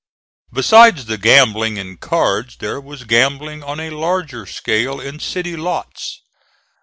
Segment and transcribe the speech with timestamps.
[0.51, 6.23] Besides the gambling in cards there was gambling on a larger scale in city lots.